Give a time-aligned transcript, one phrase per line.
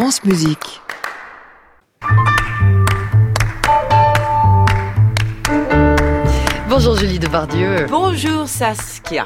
[0.00, 0.80] France Musique.
[6.68, 7.86] Bonjour Julie Debardieu.
[7.88, 9.24] Bonjour Saskia.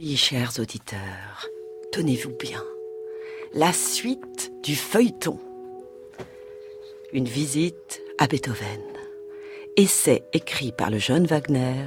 [0.00, 1.46] Oui, chers auditeurs,
[1.92, 2.64] tenez-vous bien.
[3.54, 5.38] La suite du feuilleton.
[7.12, 8.82] Une visite à Beethoven.
[9.76, 11.86] Essai écrit par le jeune Wagner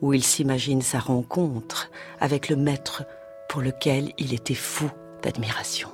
[0.00, 1.90] où il s'imagine sa rencontre
[2.20, 3.04] avec le maître
[3.48, 4.90] pour lequel il était fou
[5.22, 5.90] d'admiration.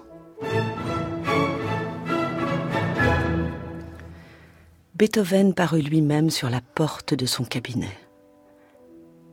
[4.94, 7.96] Beethoven parut lui-même sur la porte de son cabinet.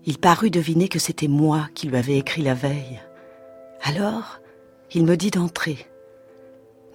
[0.05, 2.99] Il parut deviner que c'était moi qui lui avais écrit la veille.
[3.83, 4.39] Alors,
[4.93, 5.85] il me dit d'entrer.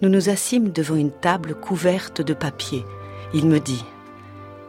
[0.01, 2.83] Nous nous assîmes devant une table couverte de papier.
[3.33, 3.83] Il me dit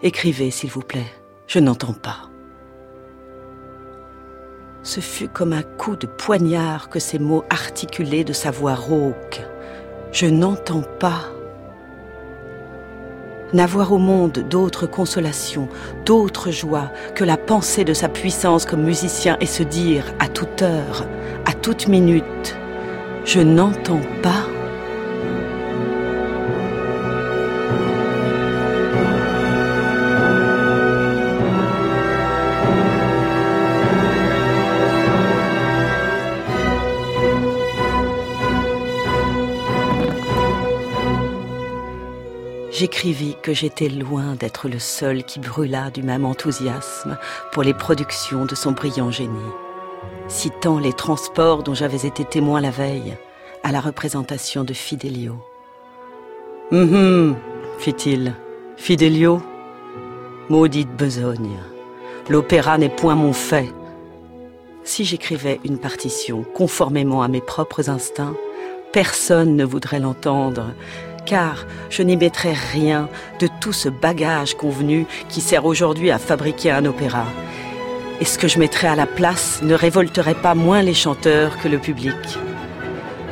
[0.02, 1.12] Écrivez, s'il vous plaît,
[1.48, 2.27] je n'entends pas.
[4.82, 9.42] Ce fut comme un coup de poignard que ces mots articulés de sa voix rauque.
[10.12, 11.24] Je n'entends pas.
[13.52, 15.68] N'avoir au monde d'autre consolation,
[16.04, 20.62] d'autre joie que la pensée de sa puissance comme musicien et se dire à toute
[20.62, 21.06] heure,
[21.46, 22.56] à toute minute,
[23.24, 24.57] je n'entends pas.
[42.78, 47.18] J'écrivis que j'étais loin d'être le seul qui brûlât du même enthousiasme
[47.50, 49.52] pour les productions de son brillant génie,
[50.28, 53.16] citant les transports dont j'avais été témoin la veille
[53.64, 55.34] à la représentation de Fidelio.
[56.70, 57.36] Hum hum,
[57.80, 58.32] fit-il,
[58.76, 59.42] Fidelio
[60.48, 61.58] Maudite besogne,
[62.28, 63.72] l'opéra n'est point mon fait.
[64.84, 68.36] Si j'écrivais une partition conformément à mes propres instincts,
[68.92, 70.74] personne ne voudrait l'entendre,
[71.28, 73.08] car je n'y mettrai rien
[73.38, 77.26] de tout ce bagage convenu qui sert aujourd'hui à fabriquer un opéra.
[78.20, 81.68] Et ce que je mettrai à la place ne révolterait pas moins les chanteurs que
[81.68, 82.16] le public.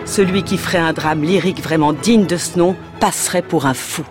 [0.05, 4.05] Celui qui ferait un drame lyrique vraiment digne de ce nom passerait pour un fou.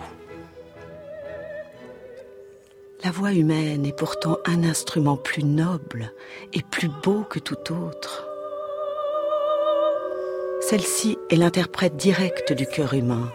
[3.04, 6.12] La voix humaine est pourtant un instrument plus noble
[6.52, 8.26] et plus beau que tout autre.
[10.60, 13.30] Celle-ci est l'interprète direct du cœur humain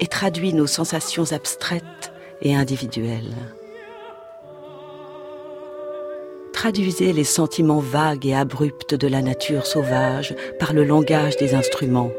[0.00, 2.12] et traduit nos sensations abstraites
[2.42, 3.36] et individuelles.
[6.52, 12.10] Traduisez les sentiments vagues et abrupts de la nature sauvage par le langage des instruments,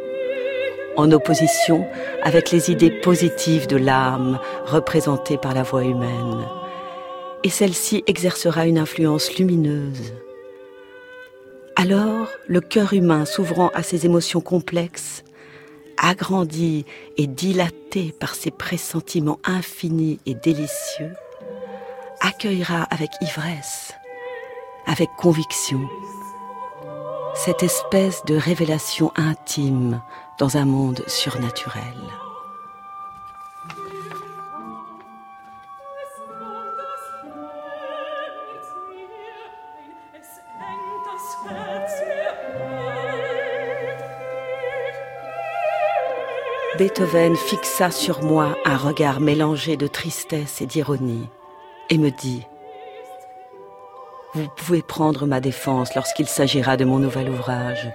[0.98, 1.86] en opposition
[2.24, 6.46] avec les idées positives de l'âme représentées par la voix humaine.
[7.44, 10.14] Et celle-ci exercera une influence lumineuse.
[11.76, 15.24] Alors, le cœur humain s'ouvrant à ces émotions complexes,
[16.02, 16.86] agrandi
[17.18, 21.14] et dilaté par ses pressentiments infinis et délicieux,
[22.20, 23.94] accueillera avec ivresse,
[24.88, 25.88] avec conviction,
[27.36, 30.02] cette espèce de révélation intime
[30.38, 31.82] dans un monde surnaturel.
[46.82, 51.30] Beethoven fixa sur moi un regard mélangé de tristesse et d'ironie
[51.92, 52.42] et me dit
[54.34, 57.88] Vous pouvez prendre ma défense lorsqu'il s'agira de mon nouvel ouvrage.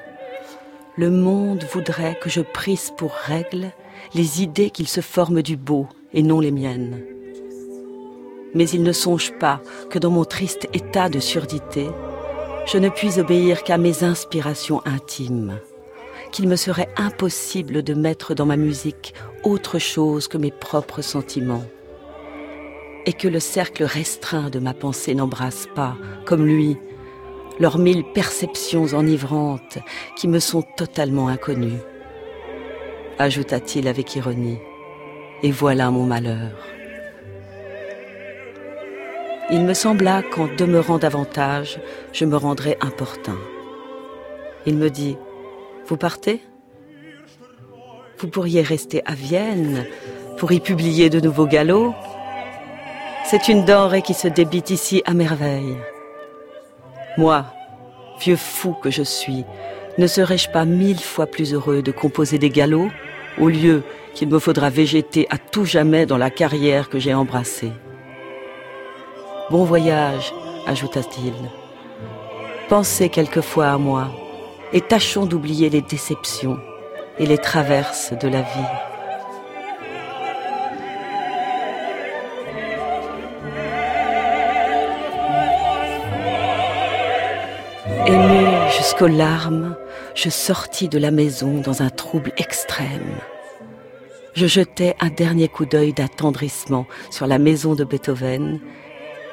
[0.95, 3.73] Le monde voudrait que je prise pour règle
[4.15, 7.03] les idées qu'il se forme du beau et non les miennes.
[8.55, 9.61] Mais il ne songe pas
[9.91, 11.89] que dans mon triste état de surdité,
[12.67, 15.59] je ne puis obéir qu'à mes inspirations intimes
[16.33, 19.15] qu'il me serait impossible de mettre dans ma musique
[19.45, 21.65] autre chose que mes propres sentiments,
[23.07, 26.77] et que le cercle restreint de ma pensée n'embrasse pas, comme lui,
[27.59, 29.79] leurs mille perceptions enivrantes
[30.17, 31.81] qui me sont totalement inconnues.
[33.19, 34.59] Ajouta-t-il avec ironie,
[35.43, 36.53] et voilà mon malheur.
[39.49, 41.81] Il me sembla qu'en demeurant davantage,
[42.13, 43.39] je me rendrais importun.
[44.67, 45.17] Il me dit,
[45.87, 46.43] vous partez?
[48.19, 49.87] Vous pourriez rester à Vienne
[50.37, 51.95] pour y publier de nouveaux galops.
[53.25, 55.77] C'est une denrée qui se débite ici à merveille.
[57.19, 57.45] Moi,
[58.21, 59.45] vieux fou que je suis,
[59.99, 62.93] ne serais-je pas mille fois plus heureux de composer des galops
[63.39, 63.83] au lieu
[64.15, 67.73] qu'il me faudra végéter à tout jamais dans la carrière que j'ai embrassée?
[69.51, 70.35] Bon voyage,
[70.67, 71.35] ajouta-t-il.
[72.69, 74.11] Pensez quelquefois à moi
[74.73, 76.59] et tâchons d'oublier les déceptions
[77.19, 78.47] et les traverses de la vie.
[88.07, 89.77] Ému jusqu'aux larmes,
[90.15, 93.17] je sortis de la maison dans un trouble extrême.
[94.35, 98.61] Je jetai un dernier coup d'œil d'attendrissement sur la maison de Beethoven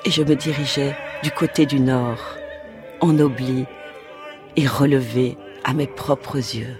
[0.06, 2.38] et je me dirigeais du côté du nord,
[3.02, 3.66] ennobli
[4.56, 6.76] et relevé à mes propres yeux.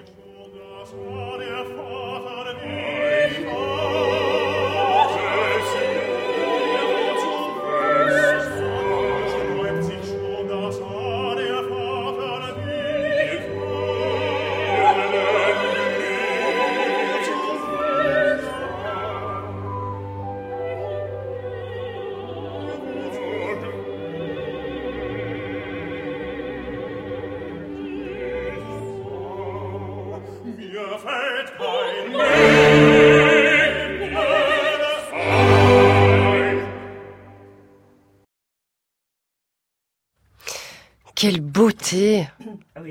[41.24, 42.28] Quelle beauté
[42.76, 42.82] ah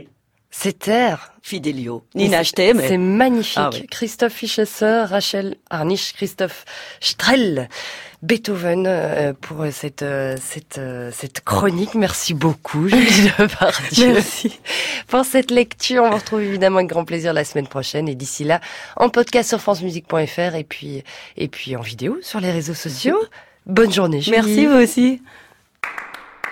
[0.50, 2.02] Cet air Fidelio.
[2.14, 2.42] Nina.
[2.44, 3.58] C'est magnifique.
[3.58, 6.64] Ah Christophe Fichesser, Rachel Arnich, Christophe
[7.00, 7.68] Strell,
[8.22, 11.94] Beethoven euh, pour cette euh, cette euh, cette chronique.
[11.94, 14.12] Merci beaucoup, Julie Depardieu.
[14.14, 14.58] Merci.
[15.08, 18.44] Pour cette lecture, on vous retrouve évidemment avec grand plaisir la semaine prochaine et d'ici
[18.44, 18.62] là,
[18.96, 21.04] en podcast sur francemusique.fr et puis
[21.36, 23.18] et puis en vidéo sur les réseaux sociaux.
[23.66, 24.38] Bonne journée, Julie.
[24.38, 25.20] Merci vous aussi